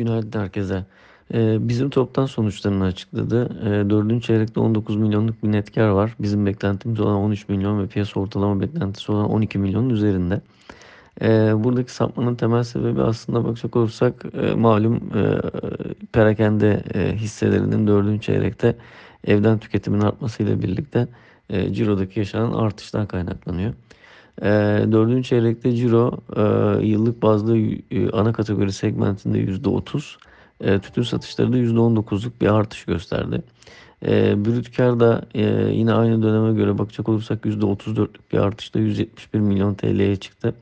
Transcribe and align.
Günaydın 0.00 0.40
herkese. 0.40 0.84
Ee, 1.34 1.68
bizim 1.68 1.90
toptan 1.90 2.26
sonuçlarını 2.26 2.84
açıkladı. 2.84 3.48
Ee, 3.62 3.90
dördüncü 3.90 4.26
çeyrekte 4.26 4.60
19 4.60 4.96
milyonluk 4.96 5.42
bir 5.42 5.52
net 5.52 5.74
kar 5.74 5.88
var. 5.88 6.14
Bizim 6.20 6.46
beklentimiz 6.46 7.00
olan 7.00 7.16
13 7.16 7.48
milyon 7.48 7.82
ve 7.82 7.86
piyasa 7.86 8.20
ortalama 8.20 8.60
beklentisi 8.60 9.12
olan 9.12 9.30
12 9.30 9.58
milyonun 9.58 9.90
üzerinde. 9.90 10.40
Ee, 11.22 11.52
buradaki 11.64 11.92
sapmanın 11.92 12.34
temel 12.34 12.62
sebebi 12.62 13.02
aslında 13.02 13.44
bakacak 13.44 13.76
olursak 13.76 14.24
e, 14.42 14.54
malum 14.54 14.96
e, 14.96 15.40
perakende 16.12 16.82
e, 16.94 17.16
hisselerinin 17.16 17.86
dördüncü 17.86 18.20
çeyrekte 18.20 18.76
evden 19.26 19.58
tüketimin 19.58 20.00
artmasıyla 20.00 20.62
birlikte 20.62 21.08
cirodaki 21.72 22.18
yaşanan 22.18 22.52
artıştan 22.52 23.06
kaynaklanıyor. 23.06 23.74
E, 24.42 24.46
dördüncü 24.92 25.28
çeyrekte 25.28 25.72
ciro 25.72 26.18
e, 26.36 26.42
yıllık 26.86 27.22
bazda 27.22 27.56
e, 27.56 28.10
ana 28.12 28.32
kategori 28.32 28.72
segmentinde 28.72 29.38
%30, 29.38 30.16
e, 30.60 30.78
tütün 30.78 31.02
satışları 31.02 31.52
da 31.52 31.58
%19'luk 31.58 32.30
bir 32.40 32.46
artış 32.46 32.84
gösterdi. 32.84 33.42
E, 34.06 34.44
brüt 34.44 34.76
kar 34.76 35.00
da 35.00 35.22
e, 35.34 35.42
yine 35.72 35.92
aynı 35.92 36.22
döneme 36.22 36.52
göre 36.52 36.78
bakacak 36.78 37.08
olursak 37.08 37.44
%34'lük 37.44 38.32
bir 38.32 38.38
artışla 38.38 38.80
171 38.80 39.40
milyon 39.40 39.74
TL'ye 39.74 40.16
çıktı. 40.16 40.54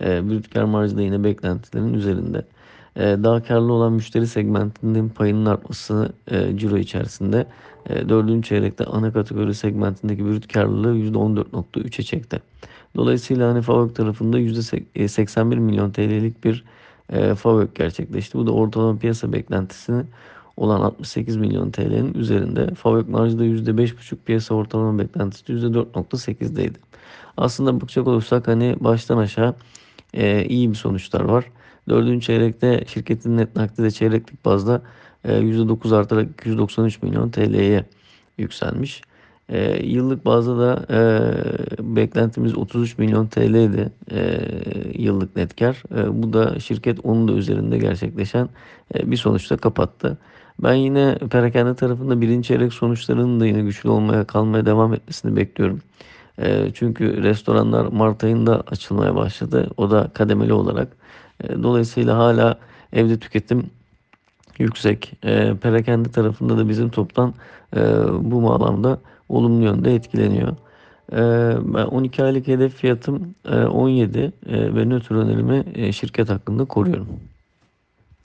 E, 0.00 0.30
brüt 0.30 0.50
kar 0.50 0.64
marjı 0.64 0.96
da 0.96 1.02
yine 1.02 1.24
beklentilerin 1.24 1.94
üzerinde. 1.94 2.44
E, 2.96 3.02
daha 3.02 3.42
karlı 3.42 3.72
olan 3.72 3.92
müşteri 3.92 4.26
segmentinin 4.26 5.08
payının 5.08 5.46
artması 5.46 6.12
e, 6.30 6.58
ciro 6.58 6.78
içerisinde 6.78 7.46
e, 7.90 8.08
4. 8.08 8.44
çeyrekte 8.44 8.84
ana 8.84 9.12
kategori 9.12 9.54
segmentindeki 9.54 10.24
brüt 10.24 10.52
karlılığı 10.52 10.96
%14.3'e 10.96 12.02
çekti. 12.02 12.40
Dolayısıyla 12.96 13.48
hani 13.48 13.62
FAVÖK 13.62 13.94
tarafında 13.96 14.38
%81 14.40 15.56
milyon 15.56 15.90
TL'lik 15.90 16.44
bir 16.44 16.64
e, 17.12 17.34
FAVÖK 17.34 17.74
gerçekleşti. 17.74 18.38
Bu 18.38 18.46
da 18.46 18.52
ortalama 18.52 18.98
piyasa 18.98 19.32
beklentisini 19.32 20.04
olan 20.56 20.80
68 20.80 21.36
milyon 21.36 21.70
TL'nin 21.70 22.14
üzerinde. 22.14 22.74
FAVÖK 22.74 23.08
marjı 23.08 23.38
da 23.38 23.44
%5,5 23.44 24.16
piyasa 24.24 24.54
ortalama 24.54 24.98
beklentisi 24.98 25.52
%4.8'deydi. 25.52 26.76
Aslında 27.36 27.80
bakacak 27.80 28.06
olursak 28.06 28.48
hani 28.48 28.76
baştan 28.80 29.18
aşağı 29.18 29.54
e, 30.14 30.44
iyi 30.44 30.70
bir 30.70 30.76
sonuçlar 30.76 31.20
var. 31.20 31.44
Dördüncü 31.88 32.26
çeyrekte 32.26 32.84
şirketin 32.86 33.36
net 33.36 33.56
nakdi 33.56 33.82
de 33.82 33.90
çeyreklik 33.90 34.44
bazda 34.44 34.82
e, 35.24 35.32
%9 35.32 35.96
artarak 35.96 36.28
293 36.30 37.02
milyon 37.02 37.30
TL'ye 37.30 37.84
yükselmiş. 38.38 39.02
E, 39.48 39.86
yıllık 39.86 40.24
bazda 40.24 40.58
da 40.58 40.86
e, 40.90 41.96
beklentimiz 41.96 42.56
33 42.56 42.98
milyon 42.98 43.26
TL'ydi 43.26 43.92
e, 44.12 44.40
yıllık 45.02 45.36
net 45.36 45.56
kar. 45.56 45.82
E, 45.96 46.22
bu 46.22 46.32
da 46.32 46.60
şirket 46.60 46.98
onun 47.04 47.28
da 47.28 47.32
üzerinde 47.32 47.78
gerçekleşen 47.78 48.48
e, 48.94 49.10
bir 49.10 49.16
sonuçta 49.16 49.56
kapattı. 49.56 50.18
Ben 50.58 50.74
yine 50.74 51.18
perakende 51.30 51.74
tarafında 51.74 52.20
birinci 52.20 52.48
çeyrek 52.48 52.72
sonuçlarının 52.72 53.40
da 53.40 53.46
yine 53.46 53.62
güçlü 53.62 53.88
olmaya 53.88 54.24
kalmaya 54.24 54.66
devam 54.66 54.94
etmesini 54.94 55.36
bekliyorum. 55.36 55.80
E, 56.38 56.70
çünkü 56.74 57.22
restoranlar 57.22 57.86
Mart 57.86 58.24
ayında 58.24 58.60
açılmaya 58.66 59.14
başladı. 59.14 59.70
O 59.76 59.90
da 59.90 60.10
kademeli 60.14 60.52
olarak. 60.52 60.88
E, 61.44 61.62
dolayısıyla 61.62 62.18
hala 62.18 62.58
evde 62.92 63.18
tüketim 63.18 63.70
yüksek. 64.60 65.12
E, 65.24 65.54
perakende 65.54 66.10
tarafında 66.10 66.58
da 66.58 66.68
bizim 66.68 66.88
toptan 66.90 67.34
e, 67.76 67.80
bu 68.20 68.42
bağlamda 68.42 68.98
olumlu 69.28 69.64
yönde 69.64 69.94
etkileniyor. 69.94 70.56
E, 71.12 71.18
ben 71.74 71.84
12 71.84 72.24
aylık 72.24 72.48
hedef 72.48 72.74
fiyatım 72.74 73.34
e, 73.44 73.56
17 73.56 74.18
e, 74.46 74.74
ve 74.74 74.88
nötr 74.88 75.14
önerimi 75.14 75.64
e, 75.74 75.92
şirket 75.92 76.30
hakkında 76.30 76.64
koruyorum. 76.64 77.08